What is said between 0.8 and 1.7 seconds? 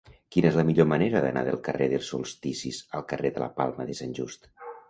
manera d'anar del